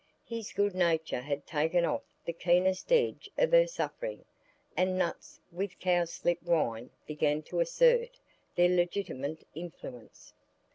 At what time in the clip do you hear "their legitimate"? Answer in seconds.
8.55-9.43